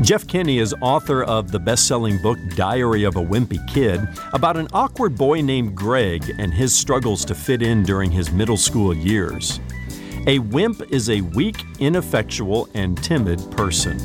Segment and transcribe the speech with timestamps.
[0.00, 4.56] Jeff Kinney is author of the best selling book Diary of a Wimpy Kid about
[4.56, 8.92] an awkward boy named Greg and his struggles to fit in during his middle school
[8.94, 9.60] years.
[10.26, 13.98] A wimp is a weak, ineffectual, and timid person.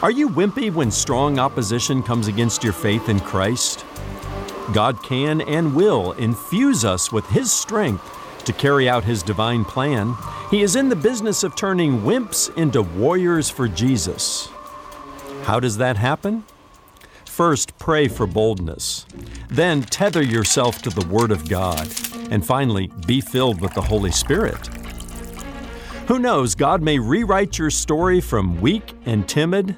[0.00, 3.84] Are you wimpy when strong opposition comes against your faith in Christ?
[4.72, 8.04] God can and will infuse us with His strength
[8.44, 10.14] to carry out His divine plan.
[10.50, 14.48] He is in the business of turning wimps into warriors for Jesus.
[15.42, 16.44] How does that happen?
[17.24, 19.06] First, pray for boldness.
[19.48, 21.88] Then, tether yourself to the Word of God.
[22.30, 24.68] And finally, be filled with the Holy Spirit.
[26.06, 29.76] Who knows, God may rewrite your story from weak and timid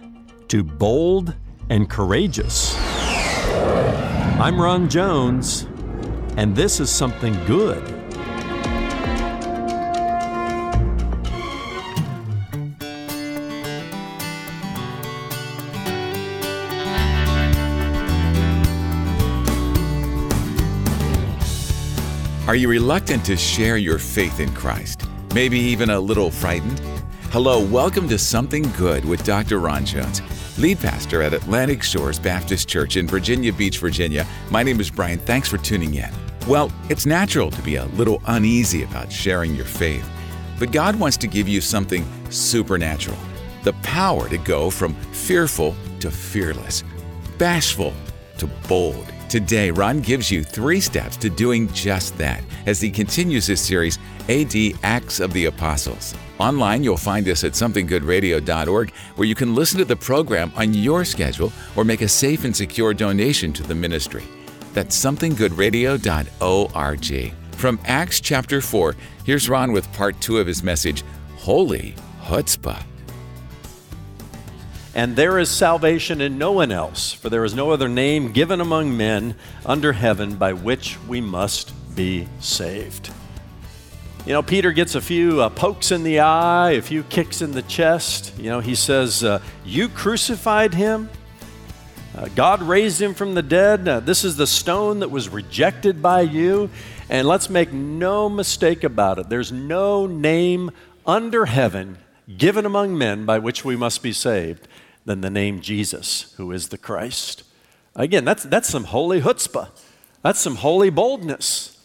[0.48, 1.34] to bold
[1.70, 2.76] and courageous.
[4.38, 5.66] I'm Ron Jones,
[6.36, 7.97] and this is something good.
[22.48, 25.06] Are you reluctant to share your faith in Christ?
[25.34, 26.80] Maybe even a little frightened?
[27.24, 29.58] Hello, welcome to Something Good with Dr.
[29.58, 30.22] Ron Jones,
[30.58, 34.26] lead pastor at Atlantic Shores Baptist Church in Virginia Beach, Virginia.
[34.50, 35.18] My name is Brian.
[35.18, 36.10] Thanks for tuning in.
[36.46, 40.08] Well, it's natural to be a little uneasy about sharing your faith,
[40.58, 43.18] but God wants to give you something supernatural
[43.62, 46.82] the power to go from fearful to fearless,
[47.36, 47.92] bashful
[48.38, 49.12] to bold.
[49.28, 53.98] Today, Ron gives you three steps to doing just that as he continues his series,
[54.30, 56.14] AD Acts of the Apostles.
[56.38, 61.04] Online, you'll find us at somethinggoodradio.org, where you can listen to the program on your
[61.04, 64.24] schedule or make a safe and secure donation to the ministry.
[64.72, 67.34] That's somethinggoodradio.org.
[67.52, 71.04] From Acts chapter 4, here's Ron with part 2 of his message,
[71.36, 72.82] Holy Chutzpah.
[74.98, 78.60] And there is salvation in no one else, for there is no other name given
[78.60, 83.08] among men under heaven by which we must be saved.
[84.26, 87.52] You know, Peter gets a few uh, pokes in the eye, a few kicks in
[87.52, 88.36] the chest.
[88.38, 91.08] You know, he says, uh, You crucified him.
[92.16, 93.84] Uh, God raised him from the dead.
[94.04, 96.70] This is the stone that was rejected by you.
[97.08, 99.28] And let's make no mistake about it.
[99.28, 100.72] There's no name
[101.06, 101.98] under heaven
[102.36, 104.66] given among men by which we must be saved
[105.08, 107.42] than the name Jesus, who is the Christ.
[107.96, 109.70] Again, that's, that's some holy chutzpah.
[110.22, 111.82] That's some holy boldness.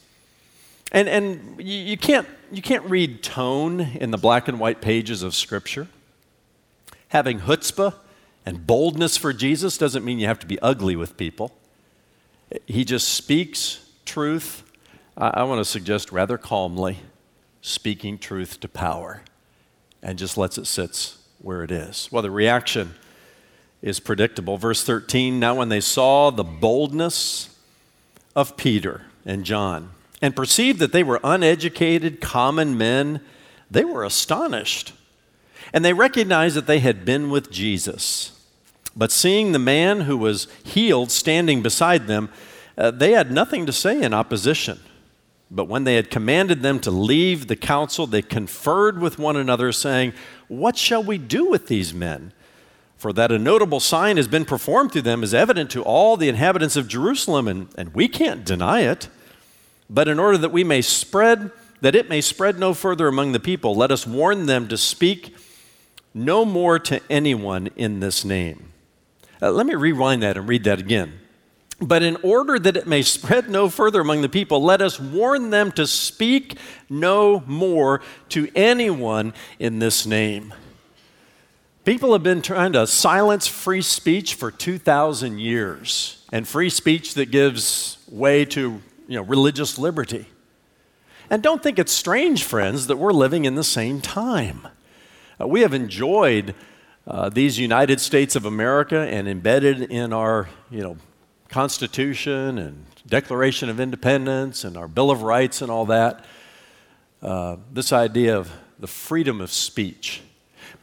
[0.92, 5.24] And, and you, you, can't, you can't read tone in the black and white pages
[5.24, 5.88] of Scripture.
[7.08, 7.94] Having chutzpah
[8.46, 11.54] and boldness for Jesus doesn't mean you have to be ugly with people.
[12.66, 14.70] He just speaks truth,
[15.16, 17.00] I, I want to suggest rather calmly,
[17.62, 19.22] speaking truth to power,
[20.02, 22.10] and just lets it sit where it is.
[22.12, 22.96] Well, the reaction
[23.84, 24.58] is predictable.
[24.58, 27.56] Verse 13 Now, when they saw the boldness
[28.36, 33.20] of Peter and John and perceived that they were uneducated, common men,
[33.70, 34.94] they were astonished.
[35.74, 38.32] And they recognized that they had been with Jesus.
[38.96, 42.30] But seeing the man who was healed standing beside them,
[42.78, 44.80] uh, they had nothing to say in opposition.
[45.52, 49.72] But when they had commanded them to leave the council, they conferred with one another,
[49.72, 50.14] saying,
[50.48, 52.34] What shall we do with these men?
[53.04, 56.30] For that a notable sign has been performed through them is evident to all the
[56.30, 59.10] inhabitants of Jerusalem, and, and we can't deny it.
[59.90, 63.42] But in order that we may spread, that it may spread no further among the
[63.42, 65.36] people, let us warn them to speak
[66.14, 68.72] no more to anyone in this name.
[69.42, 71.20] Uh, let me rewind that and read that again.
[71.82, 75.50] But in order that it may spread no further among the people, let us warn
[75.50, 76.58] them to speak
[76.90, 78.00] no more
[78.30, 80.54] to anyone in this name.
[81.86, 87.30] People have been trying to silence free speech for 2,000 years, and free speech that
[87.30, 90.28] gives way to you know, religious liberty.
[91.30, 94.66] And don't think it's strange, friends, that we're living in the same time.
[95.42, 96.56] Uh, we have enjoyed
[97.06, 100.96] uh, these United States of America and embedded in our you know,
[101.50, 106.24] Constitution and Declaration of Independence and our Bill of Rights and all that,
[107.22, 110.22] uh, this idea of the freedom of speech.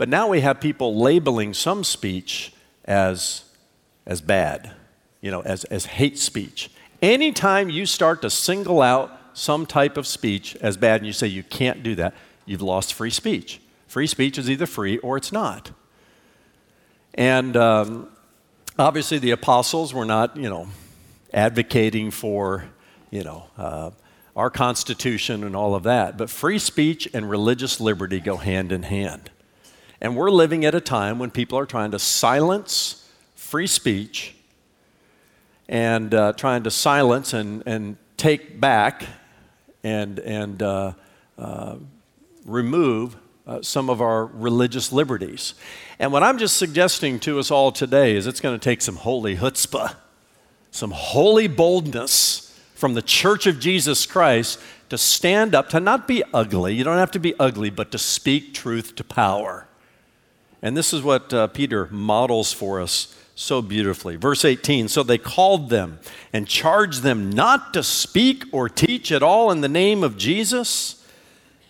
[0.00, 2.54] But now we have people labeling some speech
[2.86, 3.44] as,
[4.06, 4.72] as bad,
[5.20, 6.70] you know, as, as hate speech.
[7.02, 11.26] Anytime you start to single out some type of speech as bad and you say
[11.26, 12.14] you can't do that,
[12.46, 13.60] you've lost free speech.
[13.88, 15.70] Free speech is either free or it's not.
[17.12, 18.08] And um,
[18.78, 20.68] obviously, the apostles were not, you know,
[21.30, 22.64] advocating for,
[23.10, 23.90] you know, uh,
[24.34, 26.16] our Constitution and all of that.
[26.16, 29.30] But free speech and religious liberty go hand in hand.
[30.00, 34.34] And we're living at a time when people are trying to silence free speech
[35.68, 39.04] and uh, trying to silence and, and take back
[39.84, 40.92] and, and uh,
[41.38, 41.76] uh,
[42.44, 43.16] remove
[43.46, 45.54] uh, some of our religious liberties.
[45.98, 48.96] And what I'm just suggesting to us all today is it's going to take some
[48.96, 49.96] holy chutzpah,
[50.70, 54.58] some holy boldness from the church of Jesus Christ
[54.88, 56.74] to stand up, to not be ugly.
[56.74, 59.66] You don't have to be ugly, but to speak truth to power.
[60.62, 64.16] And this is what uh, Peter models for us so beautifully.
[64.16, 65.98] Verse 18 So they called them
[66.32, 70.96] and charged them not to speak or teach at all in the name of Jesus.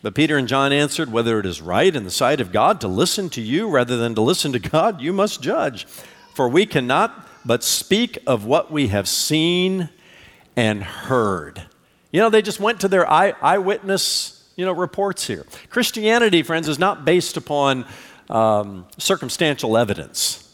[0.02, 2.88] But Peter and John answered, Whether it is right in the sight of God to
[2.88, 5.84] listen to you rather than to listen to God, you must judge.
[6.34, 9.88] For we cannot but speak of what we have seen
[10.56, 11.62] and heard.
[12.12, 15.46] You know, they just went to their eye, eyewitness, you know, reports here.
[15.68, 17.86] Christianity, friends, is not based upon
[18.30, 20.46] um, circumstantial evidence.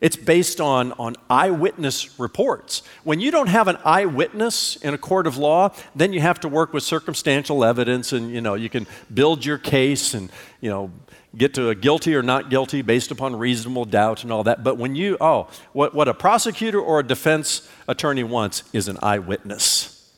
[0.00, 2.82] It's based on, on eyewitness reports.
[3.04, 6.48] When you don't have an eyewitness in a court of law, then you have to
[6.48, 10.30] work with circumstantial evidence and you know you can build your case and
[10.60, 10.90] you know
[11.38, 14.62] get to a guilty or not guilty based upon reasonable doubt and all that.
[14.62, 18.98] But when you oh, what, what a prosecutor or a defense attorney wants is an
[19.00, 20.12] eyewitness.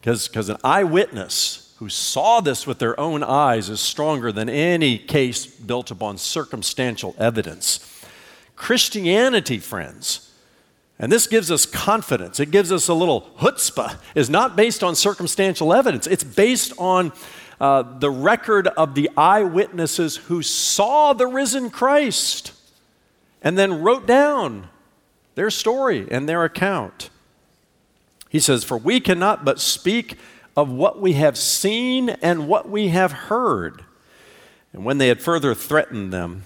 [0.00, 5.46] Because an eyewitness who saw this with their own eyes is stronger than any case
[5.46, 7.80] built upon circumstantial evidence.
[8.54, 10.30] Christianity, friends,
[10.98, 14.94] and this gives us confidence, it gives us a little chutzpah, is not based on
[14.94, 16.06] circumstantial evidence.
[16.06, 17.12] It's based on
[17.58, 22.52] uh, the record of the eyewitnesses who saw the risen Christ
[23.40, 24.68] and then wrote down
[25.34, 27.08] their story and their account.
[28.28, 30.18] He says, For we cannot but speak
[30.60, 33.82] of what we have seen and what we have heard.
[34.74, 36.44] And when they had further threatened them,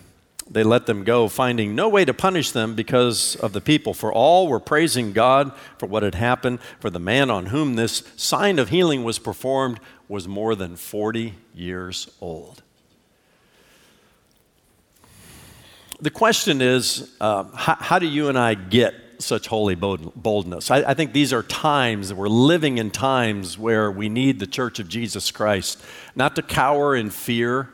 [0.49, 3.93] they let them go, finding no way to punish them because of the people.
[3.93, 6.61] For all were praising God for what had happened.
[6.79, 11.35] For the man on whom this sign of healing was performed was more than 40
[11.53, 12.63] years old.
[16.01, 20.71] The question is uh, how, how, do you and I get such holy boldness?
[20.71, 24.47] I, I think these are times, that we're living in times where we need the
[24.47, 25.83] church of Jesus Christ
[26.15, 27.71] not to cower in fear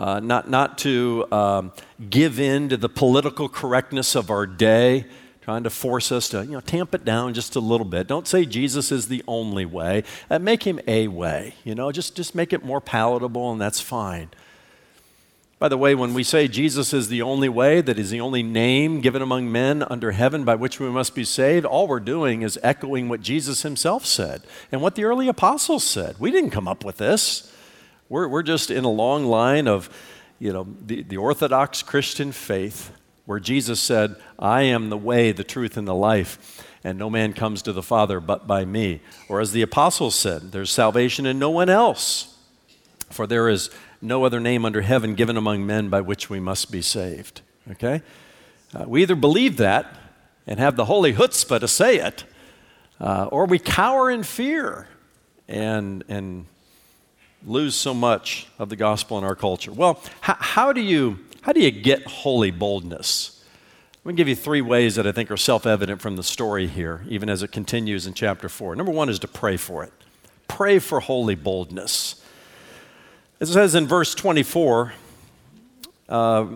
[0.00, 1.72] uh, not, not to um,
[2.08, 5.04] give in to the political correctness of our day,
[5.42, 8.06] trying to force us to you know, tamp it down just a little bit.
[8.06, 10.04] Don't say Jesus is the only way.
[10.30, 11.54] Uh, make him a way.
[11.64, 14.30] You know, just, just make it more palatable, and that's fine.
[15.60, 18.42] By the way, when we say Jesus is the only way, that is the only
[18.42, 22.40] name given among men under heaven by which we must be saved, all we're doing
[22.40, 24.42] is echoing what Jesus himself said
[24.72, 26.16] and what the early apostles said.
[26.18, 27.54] We didn't come up with this.
[28.08, 29.90] We're, we're just in a long line of,
[30.38, 32.90] you know, the, the Orthodox Christian faith
[33.26, 37.34] where Jesus said, I am the way, the truth, and the life, and no man
[37.34, 39.02] comes to the Father but by me.
[39.28, 42.34] Or as the apostles said, there's salvation in no one else,
[43.10, 43.68] for there is
[44.00, 47.42] no other name under heaven given among men by which we must be saved.
[47.70, 48.02] Okay?
[48.74, 49.86] Uh, we either believe that
[50.46, 52.24] and have the holy chutzpah to say it,
[53.00, 54.88] uh, or we cower in fear
[55.48, 56.46] and, and
[57.44, 59.72] lose so much of the gospel in our culture?
[59.72, 63.44] Well, how, how do, you, how do you get holy boldness?
[64.04, 66.66] Let me give you three ways that I think are self evident from the story
[66.66, 68.74] here, even as it continues in chapter 4.
[68.74, 69.92] Number one is to pray for it.
[70.48, 72.19] Pray for holy boldness.
[73.40, 74.92] It says in verse 24,
[76.10, 76.46] uh,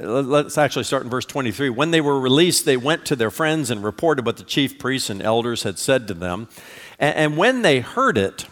[0.00, 1.68] let's actually start in verse 23.
[1.68, 5.10] When they were released, they went to their friends and reported what the chief priests
[5.10, 6.48] and elders had said to them.
[6.98, 8.46] And, and when they heard it,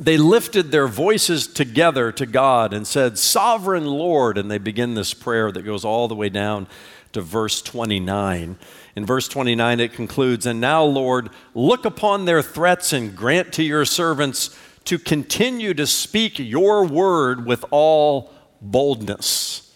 [0.00, 4.38] they lifted their voices together to God and said, Sovereign Lord.
[4.38, 6.66] And they begin this prayer that goes all the way down
[7.12, 8.56] to verse 29.
[8.96, 13.62] In verse 29, it concludes, And now, Lord, look upon their threats and grant to
[13.62, 19.72] your servants to continue to speak your word with all boldness.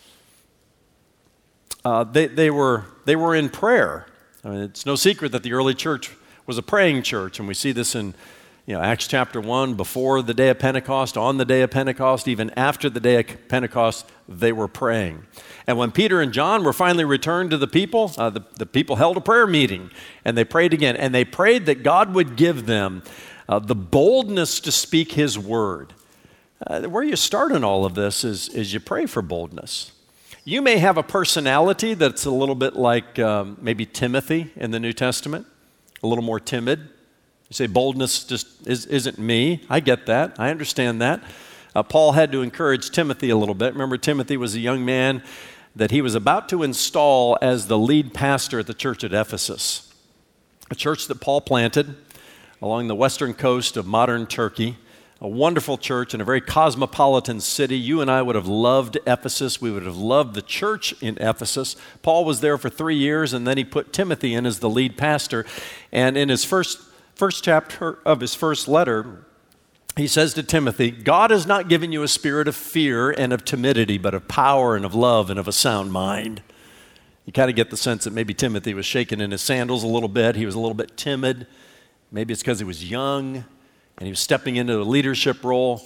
[1.84, 4.06] Uh, they, they, were, they were in prayer.
[4.44, 6.10] I mean, it's no secret that the early church
[6.46, 8.14] was a praying church, and we see this in
[8.66, 12.26] you know, Acts chapter 1, before the day of Pentecost, on the day of Pentecost,
[12.26, 15.24] even after the day of Pentecost, they were praying.
[15.68, 18.96] And when Peter and John were finally returned to the people, uh, the, the people
[18.96, 19.92] held a prayer meeting
[20.24, 20.96] and they prayed again.
[20.96, 23.04] And they prayed that God would give them
[23.48, 25.94] uh, the boldness to speak his word.
[26.66, 29.92] Uh, where you start in all of this is, is you pray for boldness.
[30.44, 34.80] You may have a personality that's a little bit like um, maybe Timothy in the
[34.80, 35.46] New Testament,
[36.02, 36.78] a little more timid.
[37.48, 39.64] You say boldness just is, isn't me.
[39.68, 40.36] I get that.
[40.38, 41.22] I understand that.
[41.76, 43.74] uh, Paul had to encourage Timothy a little bit.
[43.74, 45.22] Remember, Timothy was a young man
[45.74, 49.92] that he was about to install as the lead pastor at the church at Ephesus,
[50.70, 51.94] a church that Paul planted
[52.60, 54.76] along the western coast of modern Turkey
[55.20, 57.78] a wonderful church in a very cosmopolitan city.
[57.78, 59.60] You and I would have loved Ephesus.
[59.60, 61.74] We would have loved the church in Ephesus.
[62.02, 64.98] Paul was there for three years, and then he put Timothy in as the lead
[64.98, 65.46] pastor.
[65.90, 66.80] And in his first,
[67.14, 69.24] first chapter of his first letter,
[69.96, 73.42] he says to Timothy, God has not given you a spirit of fear and of
[73.42, 76.42] timidity, but of power and of love and of a sound mind.
[77.24, 79.88] You kind of get the sense that maybe Timothy was shaking in his sandals a
[79.88, 80.36] little bit.
[80.36, 81.46] He was a little bit timid.
[82.10, 83.44] Maybe it's because he was young
[83.98, 85.82] and he was stepping into a leadership role.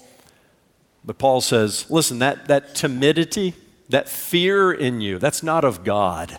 [1.05, 3.55] But Paul says, listen, that, that timidity,
[3.89, 6.39] that fear in you, that's not of God.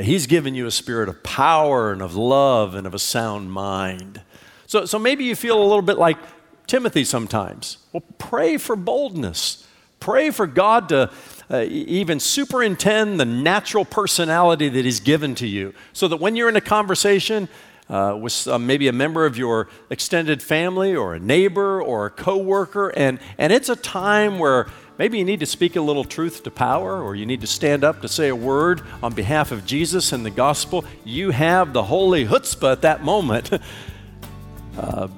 [0.00, 4.20] He's given you a spirit of power and of love and of a sound mind.
[4.66, 6.18] So, so maybe you feel a little bit like
[6.66, 7.78] Timothy sometimes.
[7.92, 9.66] Well, pray for boldness.
[10.00, 11.10] Pray for God to
[11.50, 16.48] uh, even superintend the natural personality that He's given to you so that when you're
[16.48, 17.48] in a conversation,
[17.88, 22.10] uh, with uh, maybe a member of your extended family or a neighbor or a
[22.10, 24.66] coworker, and, and it's a time where
[24.98, 27.84] maybe you need to speak a little truth to power or you need to stand
[27.84, 30.84] up to say a word on behalf of Jesus and the gospel.
[31.04, 33.52] You have the holy chutzpah at that moment
[34.78, 35.08] uh,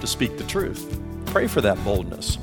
[0.00, 1.00] to speak the truth.
[1.26, 2.38] Pray for that boldness.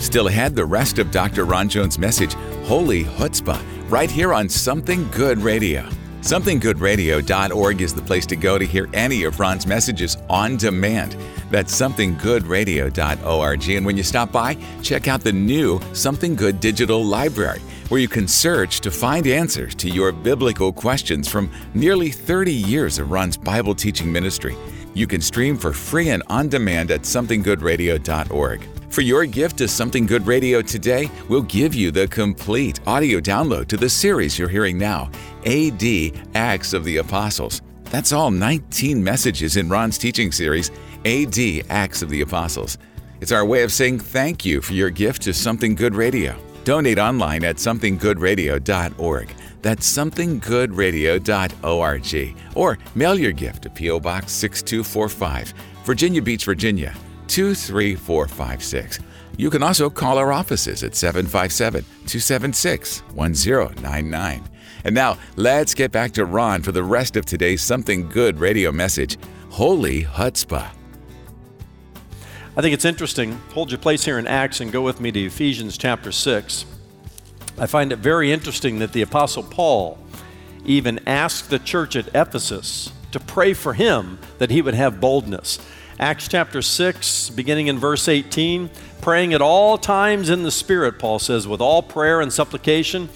[0.00, 1.44] Still ahead, the rest of Dr.
[1.44, 5.86] Ron Jones' message Holy Chutzpah, right here on Something Good Radio.
[6.22, 11.14] SomethingGoodRadio.org is the place to go to hear any of Ron's messages on demand.
[11.50, 13.68] That's SomethingGoodRadio.org.
[13.68, 18.08] And when you stop by, check out the new Something Good Digital Library, where you
[18.08, 23.36] can search to find answers to your biblical questions from nearly 30 years of Ron's
[23.36, 24.56] Bible teaching ministry.
[24.94, 28.73] You can stream for free and on demand at SomethingGoodRadio.org.
[28.94, 33.66] For your gift to Something Good Radio today, we'll give you the complete audio download
[33.66, 35.10] to the series you're hearing now
[35.44, 35.82] AD
[36.36, 37.60] Acts of the Apostles.
[37.86, 40.70] That's all 19 messages in Ron's teaching series,
[41.04, 41.36] AD
[41.70, 42.78] Acts of the Apostles.
[43.20, 46.36] It's our way of saying thank you for your gift to Something Good Radio.
[46.62, 49.34] Donate online at somethinggoodradio.org.
[49.60, 52.36] That's somethinggoodradio.org.
[52.54, 53.98] Or mail your gift to P.O.
[53.98, 55.52] Box 6245,
[55.84, 56.94] Virginia Beach, Virginia
[57.28, 59.00] 23456.
[59.36, 64.44] You can also call our offices at 757 276 1099.
[64.84, 68.70] And now, let's get back to Ron for the rest of today's Something Good radio
[68.70, 69.16] message
[69.50, 70.70] Holy Chutzpah.
[72.56, 73.32] I think it's interesting.
[73.52, 76.66] Hold your place here in Acts and go with me to Ephesians chapter 6.
[77.58, 79.98] I find it very interesting that the Apostle Paul
[80.64, 85.58] even asked the church at Ephesus to pray for him that he would have boldness.
[86.00, 88.68] Acts chapter 6, beginning in verse 18,
[89.00, 93.08] praying at all times in the Spirit, Paul says, with all prayer and supplication.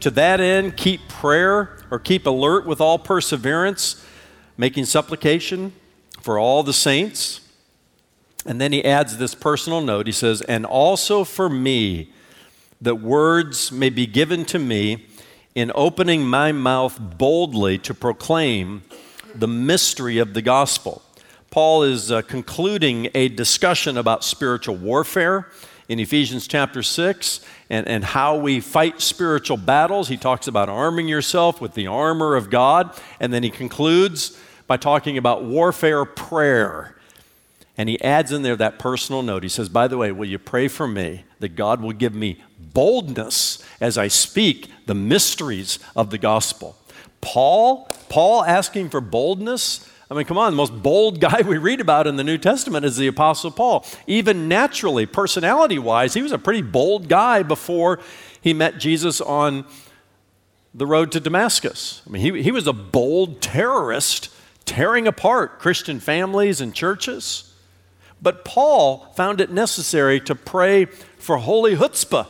[0.00, 4.04] To that end, keep prayer or keep alert with all perseverance,
[4.58, 5.72] making supplication
[6.20, 7.40] for all the saints.
[8.44, 10.06] And then he adds this personal note.
[10.06, 12.12] He says, And also for me,
[12.82, 15.06] that words may be given to me
[15.54, 18.82] in opening my mouth boldly to proclaim
[19.34, 21.02] the mystery of the gospel
[21.56, 25.48] Paul is uh, concluding a discussion about spiritual warfare
[25.88, 30.08] in Ephesians chapter 6 and, and how we fight spiritual battles.
[30.08, 34.76] He talks about arming yourself with the armor of God, and then he concludes by
[34.76, 36.94] talking about warfare prayer.
[37.78, 39.42] And he adds in there that personal note.
[39.42, 42.44] He says, By the way, will you pray for me that God will give me
[42.60, 46.76] boldness as I speak the mysteries of the gospel?
[47.22, 51.80] Paul, Paul asking for boldness I mean, come on, the most bold guy we read
[51.80, 53.84] about in the New Testament is the Apostle Paul.
[54.06, 57.98] Even naturally, personality wise, he was a pretty bold guy before
[58.40, 59.64] he met Jesus on
[60.72, 62.02] the road to Damascus.
[62.06, 64.28] I mean, he, he was a bold terrorist
[64.64, 67.54] tearing apart Christian families and churches.
[68.20, 72.26] But Paul found it necessary to pray for holy chutzpah,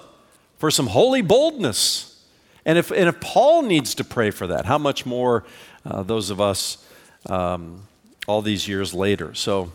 [0.58, 2.24] for some holy boldness.
[2.64, 5.44] And if, and if Paul needs to pray for that, how much more
[5.84, 6.85] uh, those of us
[7.28, 7.86] um,
[8.26, 9.34] all these years later.
[9.34, 9.72] So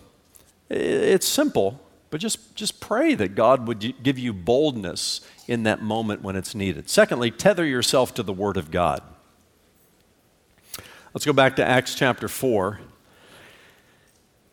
[0.70, 6.22] it's simple, but just, just pray that God would give you boldness in that moment
[6.22, 6.90] when it's needed.
[6.90, 9.02] Secondly, tether yourself to the Word of God.
[11.14, 12.80] Let's go back to Acts chapter 4.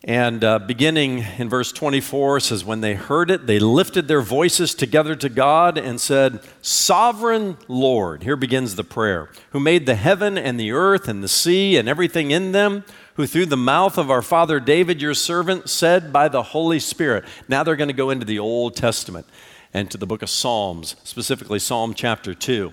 [0.04, 4.72] And uh, beginning in verse 24 says, When they heard it, they lifted their voices
[4.72, 10.38] together to God and said, Sovereign Lord, here begins the prayer, who made the heaven
[10.38, 14.08] and the earth and the sea and everything in them, who through the mouth of
[14.08, 17.24] our father David, your servant, said by the Holy Spirit.
[17.48, 19.26] Now they're going to go into the Old Testament
[19.74, 22.72] and to the book of Psalms, specifically Psalm chapter 2.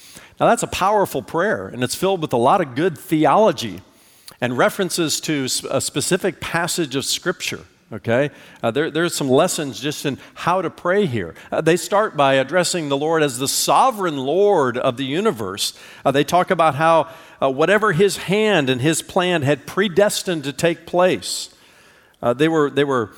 [0.41, 3.81] Now, that's a powerful prayer, and it's filled with a lot of good theology
[4.41, 7.59] and references to a specific passage of Scripture.
[7.93, 8.31] Okay?
[8.63, 11.35] Uh, there, there's some lessons just in how to pray here.
[11.51, 15.77] Uh, they start by addressing the Lord as the sovereign Lord of the universe.
[16.03, 20.53] Uh, they talk about how uh, whatever His hand and His plan had predestined to
[20.53, 21.53] take place,
[22.23, 23.11] uh, they, were, they were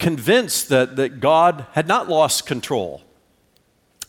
[0.00, 3.03] convinced that, that God had not lost control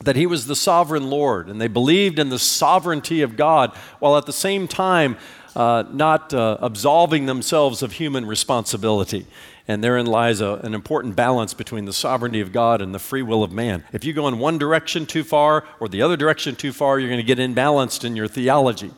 [0.04, 4.18] that he was the sovereign Lord, and they believed in the sovereignty of God, while
[4.18, 5.18] at the same time
[5.56, 9.26] uh, not uh, absolving themselves of human responsibility.
[9.68, 13.24] And therein lies a, an important balance between the sovereignty of God and the free
[13.24, 13.84] will of man.
[13.94, 17.10] If you go in one direction too far or the other direction too far, you're
[17.10, 18.92] going to get imbalanced in your theology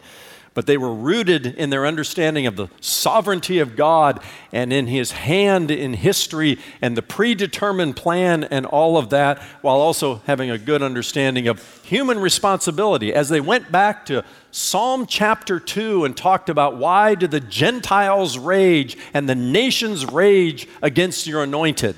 [0.57, 4.19] but they were rooted in their understanding of the sovereignty of God
[4.51, 9.75] and in His hand in history and the predetermined plan and all of that, while
[9.75, 13.13] also having a good understanding of human responsibility.
[13.13, 18.39] As they went back to Psalm chapter 2 and talked about why do the Gentiles
[18.39, 21.95] rage and the nations rage against your anointed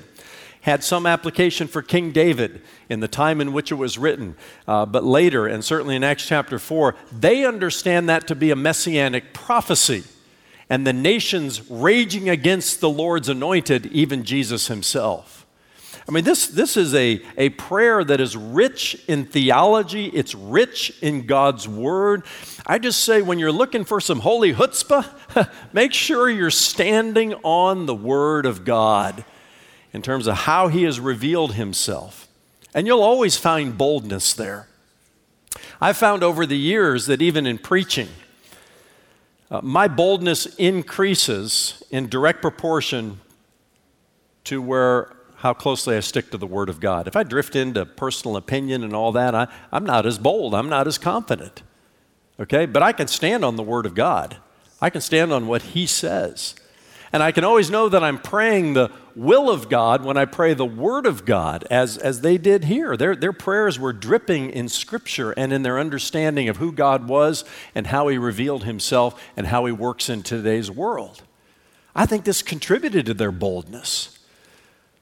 [0.62, 4.36] had some application for King David in the time in which it was written.
[4.68, 8.56] Uh, but later, and certainly in Acts chapter 4, they understand that to be a
[8.56, 10.04] messianic prophecy.
[10.68, 15.46] And the nations raging against the Lord's anointed, even Jesus himself.
[16.06, 20.92] I mean, this, this is a, a prayer that is rich in theology, it's rich
[21.02, 22.24] in God's word.
[22.66, 27.86] I just say, when you're looking for some holy chutzpah, make sure you're standing on
[27.86, 29.24] the word of God
[29.92, 32.28] in terms of how he has revealed himself.
[32.74, 34.68] And you'll always find boldness there.
[35.80, 38.08] I've found over the years that even in preaching,
[39.50, 43.20] uh, my boldness increases in direct proportion
[44.44, 47.08] to where how closely I stick to the Word of God.
[47.08, 50.68] If I drift into personal opinion and all that, I, I'm not as bold, I'm
[50.68, 51.62] not as confident.
[52.38, 52.66] Okay?
[52.66, 54.36] But I can stand on the Word of God,
[54.80, 56.54] I can stand on what He says.
[57.12, 60.54] And I can always know that I'm praying the will of God when I pray
[60.54, 62.96] the Word of God, as, as they did here.
[62.96, 67.44] Their, their prayers were dripping in Scripture and in their understanding of who God was
[67.74, 71.22] and how He revealed Himself and how He works in today's world.
[71.94, 74.18] I think this contributed to their boldness.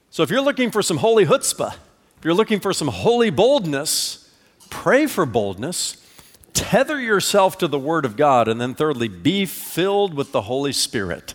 [0.09, 4.29] So if you're looking for some holy chutzpah, if you're looking for some holy boldness,
[4.69, 5.97] pray for boldness.
[6.53, 10.73] Tether yourself to the Word of God, and then thirdly, be filled with the Holy
[10.73, 11.33] Spirit.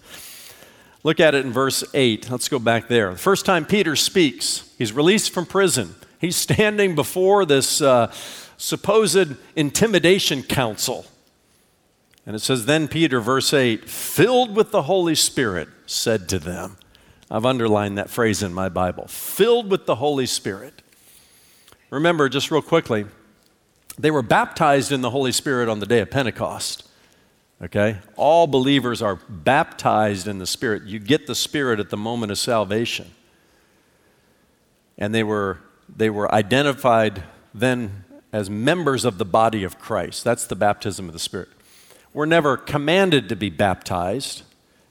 [1.05, 2.31] Look at it in verse 8.
[2.31, 3.13] Let's go back there.
[3.13, 5.95] The first time Peter speaks, he's released from prison.
[6.19, 8.11] He's standing before this uh,
[8.57, 11.05] supposed intimidation council.
[12.25, 16.79] And it says, Then Peter, verse 8, filled with the Holy Spirit, said to them,
[17.31, 20.81] I've underlined that phrase in my Bible, filled with the Holy Spirit.
[21.91, 23.05] Remember, just real quickly,
[23.99, 26.84] they were baptized in the Holy Spirit on the day of Pentecost.
[27.65, 27.97] Okay?
[28.17, 30.83] All believers are baptized in the Spirit.
[30.85, 33.11] You get the Spirit at the moment of salvation.
[34.99, 35.59] And they were,
[35.95, 37.25] they were identified
[37.55, 40.25] then as members of the body of Christ.
[40.25, 41.49] That's the baptism of the Spirit.
[42.13, 44.43] We're never commanded to be baptized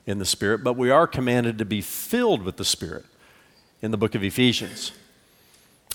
[0.06, 3.06] in the Spirit, but we are commanded to be filled with the Spirit
[3.82, 4.94] in the book of Ephesians.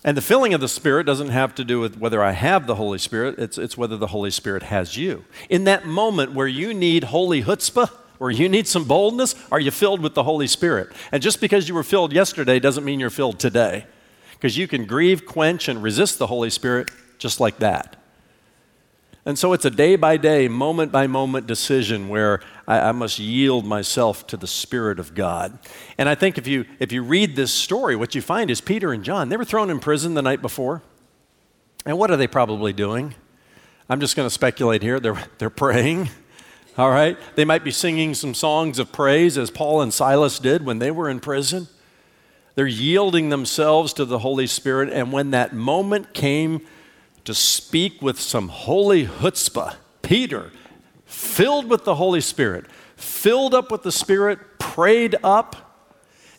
[0.05, 2.77] And the filling of the Spirit doesn't have to do with whether I have the
[2.77, 5.25] Holy Spirit, it's, it's whether the Holy Spirit has you.
[5.51, 9.71] In that moment where you need holy chutzpah, where you need some boldness, are you
[9.71, 10.93] filled with the Holy Spirit?
[11.11, 13.87] And just because you were filled yesterday doesn't mean you're filled today.
[14.33, 17.98] Because you can grieve, quench, and resist the Holy Spirit just like that.
[19.25, 23.19] And so it's a day by day, moment by moment decision where I, I, must
[23.19, 25.59] yield myself to the Spirit of God.
[25.99, 28.93] And I think if you, if you read this story, what you find is Peter
[28.93, 30.83] and John, they were thrown in prison the night before.
[31.85, 33.15] And what are they probably doing?
[33.89, 35.01] I'm just going to speculate here.
[35.01, 36.11] They're, they're praying,
[36.79, 37.19] all right?
[37.35, 40.91] They might be singing some songs of praise as Paul and Silas did when they
[40.91, 41.69] were in prison.
[42.55, 44.93] They're yielding themselves to the Holy Spirit.
[44.93, 46.67] And when that moment came,
[47.25, 49.77] to speak with some holy chutzpah.
[50.03, 50.53] Peter,
[51.05, 55.69] filled with the Holy Spirit, filled up with the Spirit, prayed up,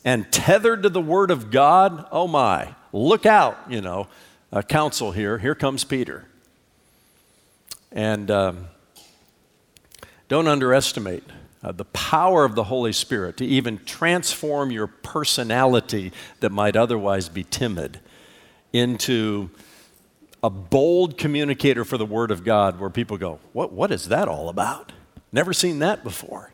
[0.03, 4.07] and tethered to the Word of God, oh my, look out, you know,
[4.51, 5.37] a council here.
[5.37, 6.25] Here comes Peter.
[7.91, 8.67] And um,
[10.27, 11.23] don't underestimate
[11.63, 17.29] uh, the power of the Holy Spirit to even transform your personality that might otherwise
[17.29, 17.99] be timid
[18.71, 19.49] into
[20.41, 24.27] a bold communicator for the Word of God where people go, What, what is that
[24.27, 24.91] all about?
[25.31, 26.51] Never seen that before.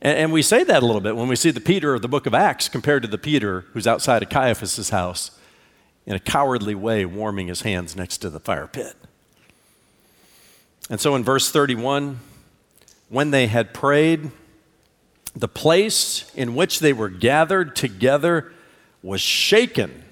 [0.00, 2.08] And, and we say that a little bit when we see the Peter of the
[2.08, 5.38] book of Acts compared to the Peter who's outside of Caiaphas' house
[6.06, 8.94] in a cowardly way, warming his hands next to the fire pit.
[10.88, 12.20] And so in verse 31,
[13.08, 14.30] when they had prayed,
[15.34, 18.52] the place in which they were gathered together
[19.02, 20.04] was shaken,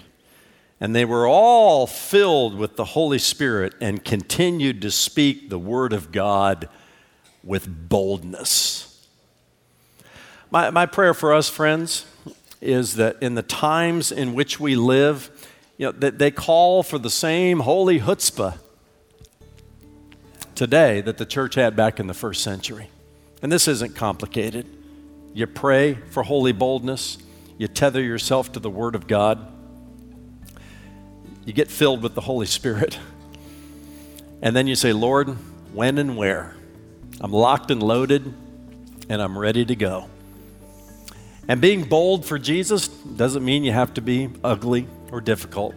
[0.85, 5.94] and they were all filled with the Holy Spirit and continued to speak the word
[5.94, 6.68] of God
[7.42, 9.09] with boldness.
[10.51, 12.05] My, my prayer for us, friends,
[12.61, 15.31] is that in the times in which we live,
[15.79, 18.59] you know, that they call for the same holy chutzpah
[20.55, 22.90] today that the church had back in the first century.
[23.40, 24.66] And this isn't complicated.
[25.33, 27.16] You pray for holy boldness,
[27.57, 29.54] you tether yourself to the Word of God,
[31.44, 32.98] you get filled with the Holy Spirit,
[34.42, 35.28] and then you say, Lord,
[35.72, 36.54] when and where?
[37.20, 38.33] I'm locked and loaded,
[39.09, 40.09] and I'm ready to go.
[41.46, 45.74] And being bold for Jesus doesn't mean you have to be ugly or difficult.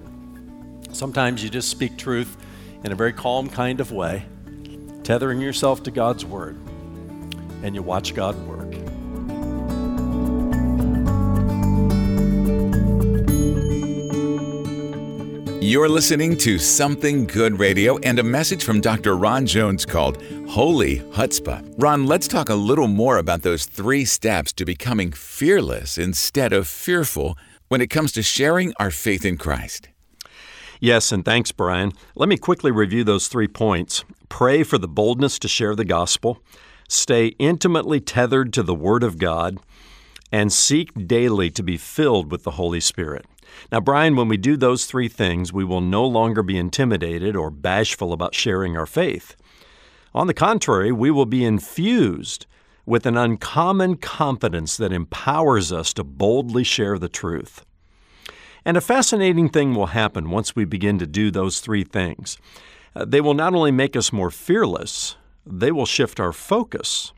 [0.94, 2.38] Sometimes you just speak truth
[2.84, 4.26] in a very calm kind of way,
[5.04, 6.58] tethering yourself to God's Word,
[7.64, 8.77] and you watch God work.
[15.68, 19.18] You're listening to Something Good Radio and a message from Dr.
[19.18, 21.76] Ron Jones called Holy Chutzpah.
[21.78, 26.70] Ron, let's talk a little more about those three steps to becoming fearless instead of
[26.70, 29.90] fearful when it comes to sharing our faith in Christ.
[30.80, 31.92] Yes, and thanks, Brian.
[32.16, 34.06] Let me quickly review those three points.
[34.30, 36.42] Pray for the boldness to share the gospel,
[36.88, 39.58] stay intimately tethered to the Word of God,
[40.32, 43.26] and seek daily to be filled with the Holy Spirit.
[43.72, 47.50] Now, Brian, when we do those three things, we will no longer be intimidated or
[47.50, 49.36] bashful about sharing our faith.
[50.14, 52.46] On the contrary, we will be infused
[52.86, 57.66] with an uncommon confidence that empowers us to boldly share the truth.
[58.64, 62.38] And a fascinating thing will happen once we begin to do those three things.
[62.96, 67.14] Uh, they will not only make us more fearless, they will shift our focus.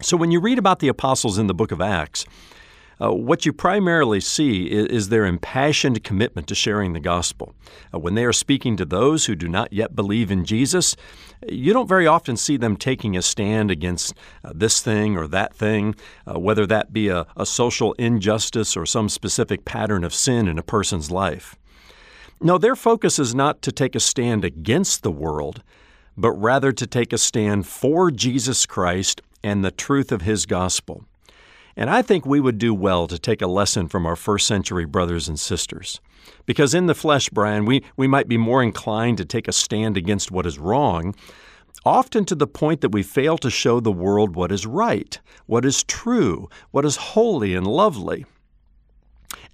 [0.00, 2.24] So, when you read about the apostles in the book of Acts,
[3.00, 7.54] uh, what you primarily see is, is, their impassioned commitment to sharing the gospel.
[7.94, 10.96] Uh, when they are speaking to those who do not yet believe in Jesus,
[11.48, 15.54] you don't very often see them taking a stand against uh, this thing or that
[15.54, 15.94] thing,
[16.26, 20.58] uh, whether that be a, a social injustice or some specific pattern of sin in
[20.58, 21.56] a person's life.
[22.42, 25.62] No, their focus is not to take a stand against the world,
[26.16, 31.04] but rather to take a stand for Jesus Christ and the truth of his gospel.
[31.76, 34.84] And I think we would do well to take a lesson from our first century
[34.84, 36.00] brothers and sisters.
[36.46, 39.96] Because in the flesh, Brian, we, we might be more inclined to take a stand
[39.96, 41.14] against what is wrong,
[41.84, 45.64] often to the point that we fail to show the world what is right, what
[45.64, 48.26] is true, what is holy and lovely.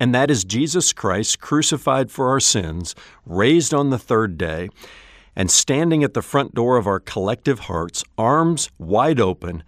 [0.00, 4.68] And that is Jesus Christ crucified for our sins, raised on the third day,
[5.34, 9.62] and standing at the front door of our collective hearts, arms wide open,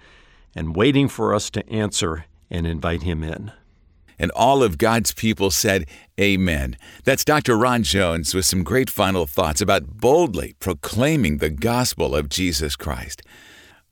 [0.55, 3.53] and waiting for us to answer and invite him in.
[4.19, 5.87] And all of God's people said,
[6.21, 6.77] Amen.
[7.05, 7.57] That's Dr.
[7.57, 13.23] Ron Jones with some great final thoughts about boldly proclaiming the gospel of Jesus Christ.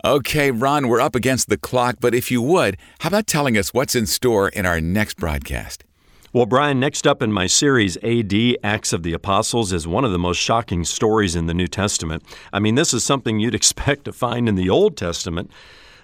[0.04, 3.72] Okay, Ron, we're up against the clock, but if you would, how about telling us
[3.72, 5.84] what's in store in our next broadcast?
[6.32, 10.12] Well, Brian, next up in my series, AD Acts of the Apostles, is one of
[10.12, 12.22] the most shocking stories in the New Testament.
[12.52, 15.50] I mean, this is something you'd expect to find in the Old Testament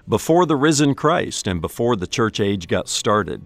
[0.08, 3.42] before the risen Christ and before the church age got started.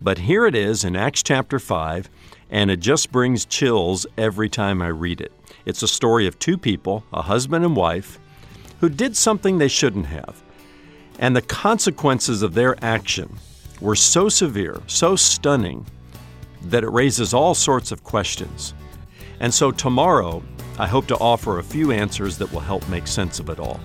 [0.00, 2.08] But here it is in Acts chapter 5,
[2.50, 5.32] and it just brings chills every time I read it.
[5.66, 8.18] It's a story of two people, a husband and wife,
[8.80, 10.42] who did something they shouldn't have.
[11.18, 13.36] And the consequences of their action
[13.80, 15.84] were so severe, so stunning,
[16.62, 18.74] that it raises all sorts of questions.
[19.38, 20.42] And so tomorrow,
[20.78, 23.80] I hope to offer a few answers that will help make sense of it all.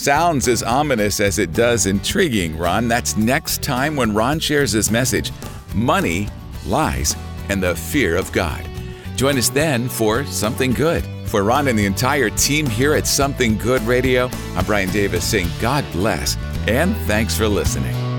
[0.00, 2.88] Sounds as ominous as it does intriguing, Ron.
[2.88, 5.30] That's next time when Ron shares his message
[5.74, 6.26] Money,
[6.64, 7.14] Lies,
[7.50, 8.66] and the Fear of God.
[9.14, 11.04] Join us then for Something Good.
[11.26, 15.48] For Ron and the entire team here at Something Good Radio, I'm Brian Davis saying
[15.60, 18.09] God bless and thanks for listening.